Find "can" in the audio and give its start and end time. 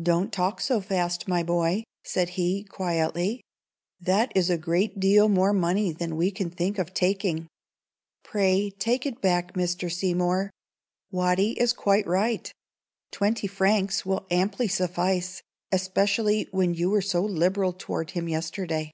6.30-6.50